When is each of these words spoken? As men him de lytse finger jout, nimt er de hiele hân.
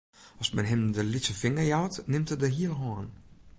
As 0.41 0.51
men 0.53 0.65
him 0.71 0.83
de 0.95 1.03
lytse 1.03 1.33
finger 1.41 1.65
jout, 1.71 1.95
nimt 2.11 2.31
er 2.33 2.37
de 2.41 2.49
hiele 2.55 2.77
hân. 2.81 3.09